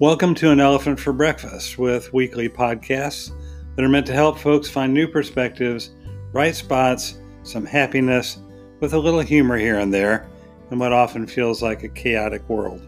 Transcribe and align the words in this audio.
Welcome 0.00 0.34
to 0.36 0.50
An 0.50 0.60
Elephant 0.60 0.98
for 0.98 1.12
Breakfast 1.12 1.76
with 1.76 2.10
weekly 2.14 2.48
podcasts 2.48 3.32
that 3.76 3.84
are 3.84 3.88
meant 3.90 4.06
to 4.06 4.14
help 4.14 4.38
folks 4.38 4.66
find 4.66 4.94
new 4.94 5.06
perspectives, 5.06 5.90
bright 6.32 6.54
spots, 6.54 7.20
some 7.42 7.66
happiness, 7.66 8.38
with 8.80 8.94
a 8.94 8.98
little 8.98 9.20
humor 9.20 9.58
here 9.58 9.78
and 9.78 9.92
there 9.92 10.26
in 10.70 10.78
what 10.78 10.94
often 10.94 11.26
feels 11.26 11.62
like 11.62 11.82
a 11.82 11.88
chaotic 11.90 12.48
world. 12.48 12.80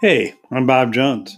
Hey, 0.00 0.36
I'm 0.50 0.66
Bob 0.66 0.94
Jones. 0.94 1.36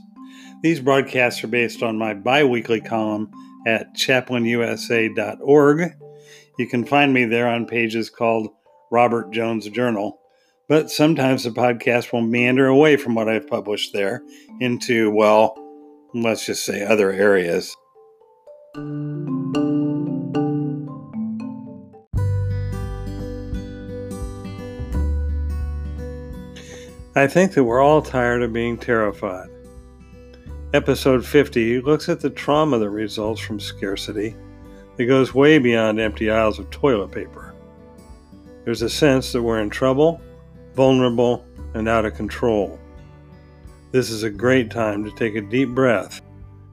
These 0.62 0.78
broadcasts 0.78 1.42
are 1.42 1.48
based 1.48 1.82
on 1.82 1.98
my 1.98 2.14
bi 2.14 2.44
weekly 2.44 2.80
column 2.80 3.32
at 3.66 3.96
chaplainusa.org. 3.96 5.92
You 6.56 6.68
can 6.68 6.84
find 6.84 7.12
me 7.12 7.24
there 7.24 7.48
on 7.48 7.66
pages 7.66 8.08
called 8.08 8.50
Robert 8.94 9.32
Jones 9.32 9.68
Journal. 9.70 10.20
But 10.68 10.88
sometimes 10.88 11.42
the 11.42 11.50
podcast 11.50 12.12
will 12.12 12.22
meander 12.22 12.68
away 12.68 12.96
from 12.96 13.16
what 13.16 13.28
I've 13.28 13.48
published 13.48 13.92
there 13.92 14.22
into, 14.60 15.10
well, 15.10 15.58
let's 16.14 16.46
just 16.46 16.64
say 16.64 16.84
other 16.84 17.10
areas. 17.10 17.76
I 27.16 27.26
think 27.26 27.52
that 27.52 27.64
we're 27.64 27.82
all 27.82 28.00
tired 28.00 28.42
of 28.42 28.52
being 28.52 28.78
terrified. 28.78 29.48
Episode 30.72 31.26
50 31.26 31.80
looks 31.80 32.08
at 32.08 32.20
the 32.20 32.30
trauma 32.30 32.78
that 32.78 32.90
results 32.90 33.40
from 33.40 33.58
scarcity 33.58 34.36
that 34.96 35.06
goes 35.06 35.34
way 35.34 35.58
beyond 35.58 36.00
empty 36.00 36.30
aisles 36.30 36.60
of 36.60 36.70
toilet 36.70 37.10
paper. 37.10 37.53
There's 38.64 38.82
a 38.82 38.88
sense 38.88 39.32
that 39.32 39.42
we're 39.42 39.60
in 39.60 39.68
trouble, 39.68 40.20
vulnerable, 40.74 41.44
and 41.74 41.86
out 41.86 42.06
of 42.06 42.14
control. 42.14 42.78
This 43.92 44.10
is 44.10 44.22
a 44.22 44.30
great 44.30 44.70
time 44.70 45.04
to 45.04 45.10
take 45.12 45.34
a 45.34 45.42
deep 45.42 45.68
breath 45.68 46.22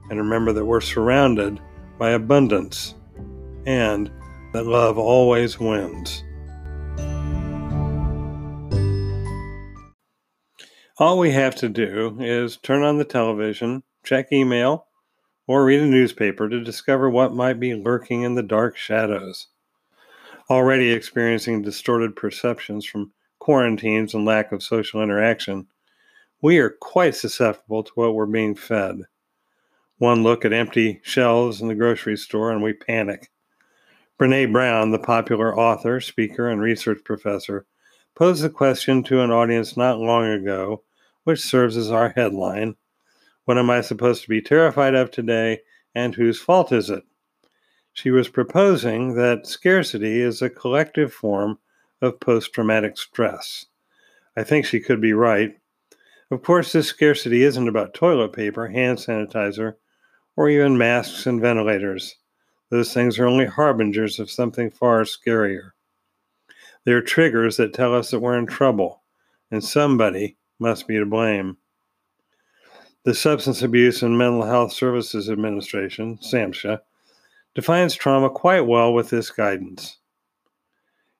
and 0.08 0.18
remember 0.18 0.52
that 0.54 0.64
we're 0.64 0.80
surrounded 0.80 1.60
by 1.98 2.10
abundance 2.10 2.94
and 3.66 4.10
that 4.52 4.66
love 4.66 4.98
always 4.98 5.60
wins. 5.60 6.24
All 10.98 11.18
we 11.18 11.30
have 11.32 11.54
to 11.56 11.68
do 11.68 12.16
is 12.20 12.56
turn 12.56 12.82
on 12.82 12.96
the 12.96 13.04
television, 13.04 13.82
check 14.02 14.32
email, 14.32 14.86
or 15.46 15.64
read 15.64 15.80
a 15.80 15.86
newspaper 15.86 16.48
to 16.48 16.64
discover 16.64 17.10
what 17.10 17.34
might 17.34 17.60
be 17.60 17.74
lurking 17.74 18.22
in 18.22 18.34
the 18.34 18.42
dark 18.42 18.76
shadows 18.76 19.48
already 20.52 20.92
experiencing 20.92 21.62
distorted 21.62 22.14
perceptions 22.14 22.84
from 22.84 23.12
quarantines 23.38 24.12
and 24.12 24.24
lack 24.26 24.52
of 24.52 24.62
social 24.62 25.02
interaction, 25.02 25.66
we 26.42 26.58
are 26.58 26.70
quite 26.70 27.16
susceptible 27.16 27.82
to 27.82 27.92
what 27.94 28.14
we're 28.14 28.26
being 28.26 28.54
fed. 28.54 29.00
One 29.96 30.22
look 30.22 30.44
at 30.44 30.52
empty 30.52 31.00
shelves 31.02 31.60
in 31.62 31.68
the 31.68 31.74
grocery 31.74 32.16
store 32.16 32.52
and 32.52 32.62
we 32.62 32.74
panic. 32.74 33.30
Brene 34.20 34.52
Brown, 34.52 34.90
the 34.90 34.98
popular 34.98 35.58
author, 35.58 36.00
speaker, 36.00 36.48
and 36.48 36.60
research 36.60 37.02
professor, 37.02 37.66
posed 38.14 38.42
the 38.42 38.50
question 38.50 39.02
to 39.04 39.22
an 39.22 39.30
audience 39.30 39.76
not 39.76 39.98
long 39.98 40.26
ago, 40.26 40.82
which 41.24 41.40
serves 41.40 41.76
as 41.76 41.90
our 41.90 42.10
headline 42.10 42.76
What 43.46 43.58
am 43.58 43.70
I 43.70 43.80
supposed 43.80 44.22
to 44.22 44.28
be 44.28 44.42
terrified 44.42 44.94
of 44.94 45.10
today, 45.10 45.60
and 45.94 46.14
whose 46.14 46.38
fault 46.38 46.72
is 46.72 46.90
it? 46.90 47.04
She 47.92 48.10
was 48.10 48.28
proposing 48.28 49.14
that 49.14 49.46
scarcity 49.46 50.20
is 50.20 50.40
a 50.40 50.48
collective 50.48 51.12
form 51.12 51.58
of 52.00 52.20
post 52.20 52.52
traumatic 52.52 52.96
stress. 52.96 53.66
I 54.36 54.44
think 54.44 54.64
she 54.64 54.80
could 54.80 55.00
be 55.00 55.12
right. 55.12 55.58
Of 56.30 56.42
course, 56.42 56.72
this 56.72 56.88
scarcity 56.88 57.42
isn't 57.42 57.68
about 57.68 57.92
toilet 57.92 58.32
paper, 58.32 58.68
hand 58.68 58.98
sanitizer, 58.98 59.74
or 60.36 60.48
even 60.48 60.78
masks 60.78 61.26
and 61.26 61.40
ventilators. 61.40 62.16
Those 62.70 62.94
things 62.94 63.18
are 63.18 63.26
only 63.26 63.44
harbingers 63.44 64.18
of 64.18 64.30
something 64.30 64.70
far 64.70 65.02
scarier. 65.02 65.72
They're 66.84 67.02
triggers 67.02 67.58
that 67.58 67.74
tell 67.74 67.94
us 67.94 68.10
that 68.10 68.20
we're 68.20 68.38
in 68.38 68.46
trouble, 68.46 69.02
and 69.50 69.62
somebody 69.62 70.38
must 70.58 70.88
be 70.88 70.96
to 70.96 71.04
blame. 71.04 71.58
The 73.04 73.14
Substance 73.14 73.60
Abuse 73.60 74.02
and 74.02 74.16
Mental 74.16 74.44
Health 74.44 74.72
Services 74.72 75.28
Administration, 75.28 76.16
SAMHSA, 76.18 76.80
defines 77.54 77.94
trauma 77.94 78.30
quite 78.30 78.62
well 78.62 78.92
with 78.92 79.10
this 79.10 79.30
guidance. 79.30 79.98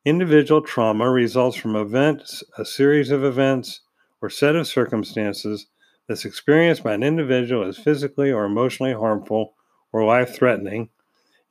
Individual 0.04 0.60
trauma 0.60 1.08
results 1.10 1.56
from 1.56 1.76
events, 1.76 2.42
a 2.58 2.64
series 2.64 3.10
of 3.10 3.22
events, 3.22 3.80
or 4.20 4.30
set 4.30 4.56
of 4.56 4.66
circumstances 4.66 5.66
that's 6.08 6.24
experienced 6.24 6.82
by 6.82 6.94
an 6.94 7.02
individual 7.02 7.64
as 7.64 7.78
physically 7.78 8.32
or 8.32 8.44
emotionally 8.44 8.92
harmful 8.92 9.54
or 9.92 10.04
life 10.04 10.34
threatening, 10.34 10.88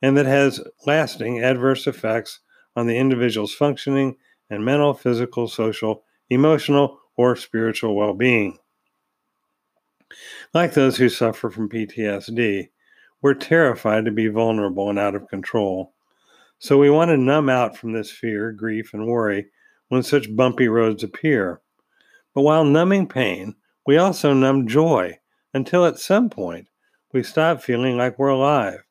and 0.02 0.16
that 0.16 0.26
has 0.26 0.60
lasting 0.86 1.42
adverse 1.42 1.86
effects 1.86 2.40
on 2.74 2.86
the 2.86 2.98
individual's 2.98 3.54
functioning 3.54 4.16
and 4.50 4.64
mental, 4.64 4.94
physical, 4.94 5.48
social, 5.48 6.02
emotional, 6.28 6.98
or 7.16 7.36
spiritual 7.36 7.94
well 7.94 8.14
being. 8.14 8.58
Like 10.52 10.74
those 10.74 10.96
who 10.96 11.08
suffer 11.08 11.50
from 11.50 11.68
PTSD, 11.68 12.68
we're 13.22 13.34
terrified 13.34 14.04
to 14.04 14.10
be 14.10 14.26
vulnerable 14.26 14.90
and 14.90 14.98
out 14.98 15.14
of 15.14 15.28
control. 15.28 15.94
So 16.58 16.76
we 16.76 16.90
want 16.90 17.10
to 17.10 17.16
numb 17.16 17.48
out 17.48 17.76
from 17.76 17.92
this 17.92 18.10
fear, 18.10 18.52
grief, 18.52 18.92
and 18.92 19.06
worry 19.06 19.46
when 19.88 20.02
such 20.02 20.34
bumpy 20.34 20.68
roads 20.68 21.02
appear. 21.02 21.60
But 22.34 22.42
while 22.42 22.64
numbing 22.64 23.08
pain, 23.08 23.54
we 23.86 23.96
also 23.96 24.32
numb 24.32 24.66
joy 24.66 25.18
until 25.54 25.86
at 25.86 25.98
some 25.98 26.30
point 26.30 26.68
we 27.12 27.22
stop 27.22 27.62
feeling 27.62 27.96
like 27.96 28.18
we're 28.18 28.28
alive. 28.28 28.84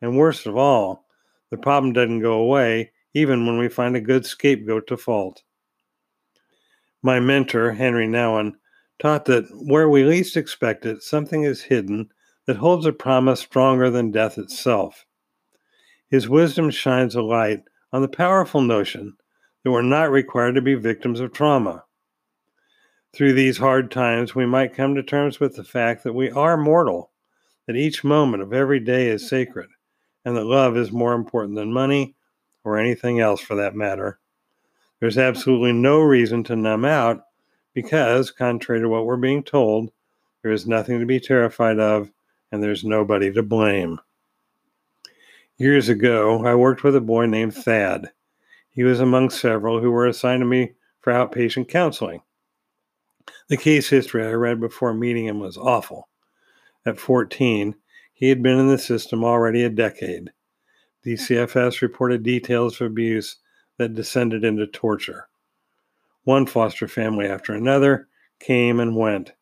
And 0.00 0.16
worst 0.16 0.46
of 0.46 0.56
all, 0.56 1.06
the 1.50 1.56
problem 1.56 1.92
doesn't 1.92 2.20
go 2.20 2.34
away 2.34 2.92
even 3.14 3.46
when 3.46 3.58
we 3.58 3.68
find 3.68 3.96
a 3.96 4.00
good 4.00 4.26
scapegoat 4.26 4.86
to 4.88 4.96
fault. 4.96 5.42
My 7.02 7.20
mentor, 7.20 7.72
Henri 7.72 8.06
Nouwen, 8.06 8.52
taught 8.98 9.26
that 9.26 9.44
where 9.52 9.88
we 9.88 10.04
least 10.04 10.36
expect 10.36 10.86
it, 10.86 11.02
something 11.02 11.44
is 11.44 11.62
hidden 11.62 12.10
that 12.46 12.56
holds 12.56 12.86
a 12.86 12.92
promise 12.92 13.40
stronger 13.40 13.90
than 13.90 14.10
death 14.10 14.38
itself. 14.38 15.06
His 16.08 16.28
wisdom 16.28 16.70
shines 16.70 17.14
a 17.14 17.22
light 17.22 17.62
on 17.92 18.02
the 18.02 18.08
powerful 18.08 18.60
notion 18.60 19.16
that 19.62 19.70
we're 19.70 19.82
not 19.82 20.10
required 20.10 20.54
to 20.54 20.62
be 20.62 20.74
victims 20.74 21.20
of 21.20 21.32
trauma. 21.32 21.84
Through 23.12 23.32
these 23.32 23.58
hard 23.58 23.90
times, 23.90 24.34
we 24.34 24.44
might 24.44 24.74
come 24.74 24.94
to 24.94 25.02
terms 25.02 25.40
with 25.40 25.56
the 25.56 25.64
fact 25.64 26.04
that 26.04 26.12
we 26.12 26.30
are 26.30 26.56
mortal, 26.56 27.12
that 27.66 27.76
each 27.76 28.04
moment 28.04 28.42
of 28.42 28.52
every 28.52 28.80
day 28.80 29.08
is 29.08 29.28
sacred, 29.28 29.70
and 30.24 30.36
that 30.36 30.44
love 30.44 30.76
is 30.76 30.92
more 30.92 31.14
important 31.14 31.54
than 31.54 31.72
money 31.72 32.14
or 32.64 32.78
anything 32.78 33.20
else 33.20 33.40
for 33.40 33.54
that 33.54 33.74
matter. 33.74 34.18
There's 35.00 35.18
absolutely 35.18 35.72
no 35.72 36.00
reason 36.00 36.44
to 36.44 36.56
numb 36.56 36.84
out 36.84 37.24
because, 37.72 38.30
contrary 38.30 38.80
to 38.80 38.88
what 38.88 39.06
we're 39.06 39.16
being 39.16 39.42
told, 39.42 39.92
there 40.42 40.52
is 40.52 40.66
nothing 40.66 40.98
to 41.00 41.06
be 41.06 41.20
terrified 41.20 41.78
of 41.78 42.10
and 42.54 42.62
there's 42.62 42.84
nobody 42.84 43.32
to 43.32 43.42
blame. 43.42 43.98
Years 45.58 45.88
ago, 45.88 46.46
I 46.46 46.54
worked 46.54 46.84
with 46.84 46.94
a 46.94 47.00
boy 47.00 47.26
named 47.26 47.54
Thad. 47.54 48.12
He 48.70 48.84
was 48.84 49.00
among 49.00 49.30
several 49.30 49.80
who 49.80 49.90
were 49.90 50.06
assigned 50.06 50.40
to 50.40 50.46
me 50.46 50.72
for 51.00 51.12
outpatient 51.12 51.68
counseling. 51.68 52.22
The 53.48 53.56
case 53.56 53.88
history 53.88 54.24
I 54.24 54.32
read 54.32 54.60
before 54.60 54.94
meeting 54.94 55.26
him 55.26 55.40
was 55.40 55.58
awful. 55.58 56.08
At 56.86 56.98
14, 56.98 57.74
he 58.12 58.28
had 58.28 58.42
been 58.42 58.58
in 58.58 58.68
the 58.68 58.78
system 58.78 59.24
already 59.24 59.64
a 59.64 59.68
decade. 59.68 60.32
DCFS 61.04 61.78
hmm. 61.78 61.84
reported 61.84 62.22
details 62.22 62.80
of 62.80 62.86
abuse 62.86 63.36
that 63.78 63.94
descended 63.94 64.44
into 64.44 64.66
torture. 64.66 65.28
One 66.22 66.46
foster 66.46 66.88
family 66.88 67.26
after 67.26 67.52
another 67.52 68.08
came 68.38 68.80
and 68.80 68.96
went. 68.96 69.32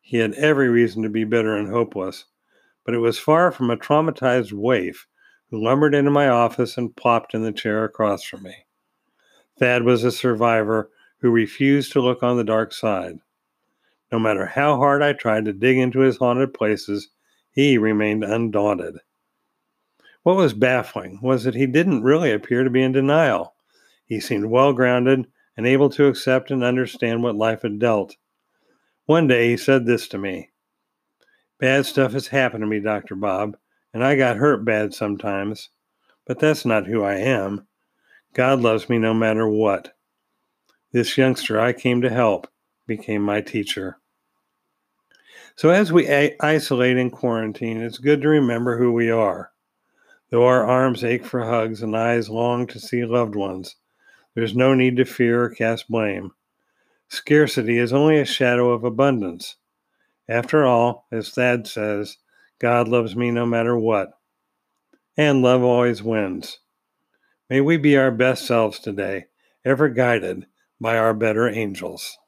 He 0.00 0.18
had 0.18 0.34
every 0.34 0.68
reason 0.68 1.02
to 1.02 1.08
be 1.08 1.24
bitter 1.24 1.56
and 1.56 1.68
hopeless, 1.68 2.26
but 2.86 2.94
it 2.94 2.98
was 2.98 3.18
far 3.18 3.50
from 3.50 3.68
a 3.68 3.76
traumatized 3.76 4.52
waif 4.52 5.08
who 5.50 5.62
lumbered 5.62 5.94
into 5.94 6.10
my 6.10 6.28
office 6.28 6.78
and 6.78 6.96
plopped 6.96 7.34
in 7.34 7.42
the 7.42 7.52
chair 7.52 7.84
across 7.84 8.22
from 8.22 8.44
me. 8.44 8.54
Thad 9.58 9.82
was 9.82 10.04
a 10.04 10.12
survivor 10.12 10.90
who 11.18 11.30
refused 11.30 11.92
to 11.92 12.00
look 12.00 12.22
on 12.22 12.36
the 12.36 12.44
dark 12.44 12.72
side. 12.72 13.18
No 14.12 14.20
matter 14.20 14.46
how 14.46 14.76
hard 14.76 15.02
I 15.02 15.12
tried 15.14 15.46
to 15.46 15.52
dig 15.52 15.78
into 15.78 15.98
his 16.00 16.18
haunted 16.18 16.54
places, 16.54 17.08
he 17.50 17.76
remained 17.76 18.22
undaunted. 18.22 18.98
What 20.22 20.36
was 20.36 20.54
baffling 20.54 21.18
was 21.22 21.42
that 21.44 21.54
he 21.54 21.66
didn't 21.66 22.04
really 22.04 22.30
appear 22.30 22.62
to 22.62 22.70
be 22.70 22.82
in 22.82 22.92
denial. 22.92 23.54
He 24.04 24.20
seemed 24.20 24.46
well 24.46 24.72
grounded 24.72 25.26
and 25.56 25.66
able 25.66 25.90
to 25.90 26.06
accept 26.06 26.52
and 26.52 26.62
understand 26.62 27.22
what 27.22 27.34
life 27.34 27.62
had 27.62 27.80
dealt. 27.80 28.16
One 29.06 29.26
day 29.26 29.50
he 29.50 29.56
said 29.56 29.86
this 29.86 30.06
to 30.08 30.18
me 30.18 30.50
Bad 31.58 31.86
stuff 31.86 32.12
has 32.12 32.26
happened 32.28 32.62
to 32.62 32.66
me, 32.66 32.80
Dr. 32.80 33.14
Bob, 33.14 33.56
and 33.94 34.04
I 34.04 34.16
got 34.16 34.36
hurt 34.36 34.64
bad 34.64 34.92
sometimes, 34.92 35.70
but 36.26 36.38
that's 36.38 36.66
not 36.66 36.86
who 36.86 37.02
I 37.02 37.14
am. 37.14 37.66
God 38.34 38.60
loves 38.60 38.90
me 38.90 38.98
no 38.98 39.14
matter 39.14 39.48
what. 39.48 39.94
This 40.92 41.16
youngster 41.16 41.58
I 41.58 41.72
came 41.72 42.02
to 42.02 42.10
help 42.10 42.46
became 42.86 43.22
my 43.22 43.40
teacher. 43.40 43.98
So, 45.56 45.70
as 45.70 45.90
we 45.90 46.06
a- 46.06 46.36
isolate 46.40 46.98
in 46.98 47.10
quarantine, 47.10 47.80
it's 47.80 47.96
good 47.96 48.20
to 48.20 48.28
remember 48.28 48.76
who 48.76 48.92
we 48.92 49.10
are. 49.10 49.52
Though 50.28 50.44
our 50.44 50.66
arms 50.66 51.04
ache 51.04 51.24
for 51.24 51.44
hugs 51.44 51.82
and 51.82 51.96
eyes 51.96 52.28
long 52.28 52.66
to 52.66 52.78
see 52.78 53.04
loved 53.06 53.34
ones, 53.34 53.76
there's 54.34 54.54
no 54.54 54.74
need 54.74 54.96
to 54.98 55.06
fear 55.06 55.44
or 55.44 55.48
cast 55.48 55.88
blame. 55.88 56.32
Scarcity 57.08 57.78
is 57.78 57.92
only 57.92 58.18
a 58.18 58.26
shadow 58.26 58.70
of 58.70 58.84
abundance. 58.84 59.56
After 60.28 60.64
all, 60.64 61.06
as 61.12 61.30
Thad 61.30 61.66
says, 61.66 62.16
God 62.58 62.88
loves 62.88 63.14
me 63.14 63.30
no 63.30 63.46
matter 63.46 63.76
what. 63.78 64.10
And 65.16 65.42
love 65.42 65.62
always 65.62 66.02
wins. 66.02 66.58
May 67.48 67.60
we 67.60 67.76
be 67.76 67.96
our 67.96 68.10
best 68.10 68.44
selves 68.46 68.78
today, 68.78 69.26
ever 69.64 69.88
guided 69.88 70.46
by 70.80 70.98
our 70.98 71.14
better 71.14 71.48
angels. 71.48 72.18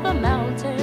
Another 0.00 0.20
mountain. 0.20 0.78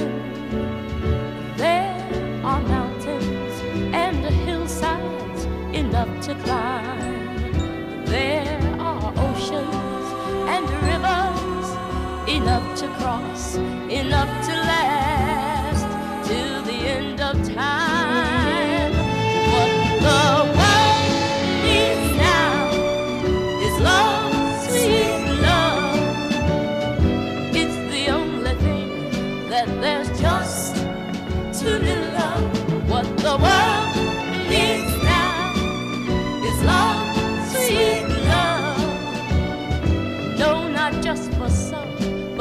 There 1.56 2.40
are 2.44 2.60
mountains 2.62 3.60
and 3.92 4.24
hillsides 4.24 5.44
enough 5.72 6.20
to 6.26 6.34
climb. 6.44 8.04
There 8.04 8.76
are 8.78 9.12
oceans 9.16 10.06
and 10.54 10.66
rivers 10.86 11.68
enough 12.28 12.78
to 12.78 12.88
cross, 12.98 13.56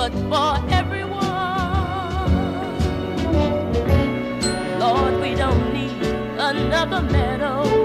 but 0.10 0.30
for 0.30 0.74
everyone. 0.74 1.20
Lord, 4.80 5.22
we 5.22 5.36
don't 5.36 5.74
need 5.74 6.02
another 6.38 7.02
meadow. 7.02 7.77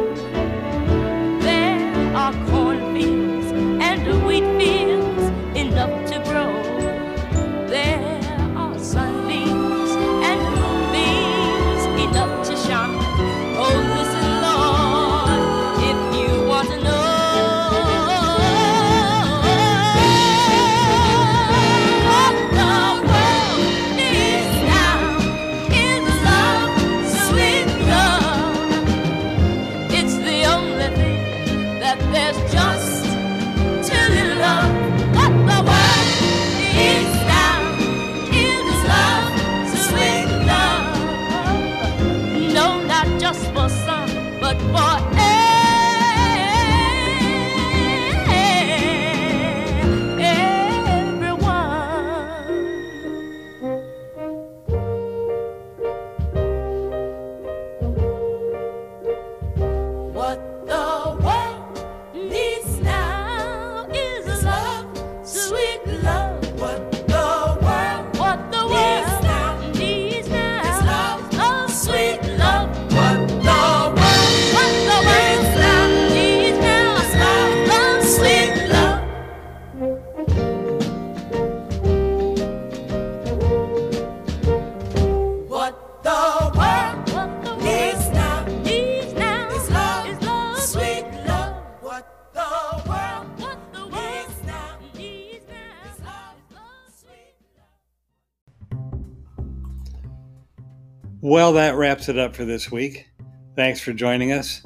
Well, 101.24 101.52
that 101.52 101.76
wraps 101.76 102.08
it 102.08 102.18
up 102.18 102.34
for 102.34 102.44
this 102.44 102.72
week. 102.72 103.06
Thanks 103.54 103.80
for 103.80 103.92
joining 103.92 104.32
us. 104.32 104.60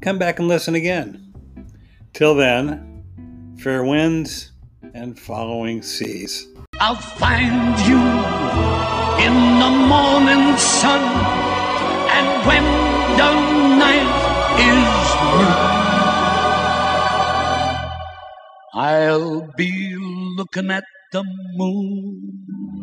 Come 0.00 0.18
back 0.18 0.40
and 0.40 0.48
listen 0.48 0.74
again. 0.74 1.32
Till 2.12 2.34
then, 2.34 3.04
fair 3.60 3.84
winds 3.84 4.50
and 4.92 5.16
following 5.16 5.82
seas. 5.82 6.48
I'll 6.80 6.96
find 6.96 7.78
you 7.86 7.94
in 9.22 9.34
the 9.60 9.70
morning 9.86 10.56
sun, 10.56 11.00
and 12.10 12.44
when 12.44 12.64
the 13.16 13.30
night 13.78 14.10
is 14.58 15.14
new, 15.30 15.54
I'll 18.74 19.46
be 19.56 19.94
looking 20.36 20.72
at 20.72 20.82
the 21.12 21.22
moon, 21.54 22.73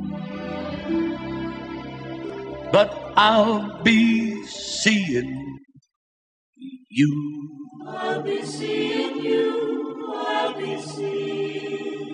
but 2.72 3.13
I'll 3.18 3.82
be 3.84 4.44
seeing 4.46 5.60
you. 6.90 7.50
I'll 7.88 8.24
be 8.24 8.44
seeing 8.44 9.24
you. 9.24 10.13
I'll 10.16 10.56
be 10.60 10.82
seeing 10.82 12.11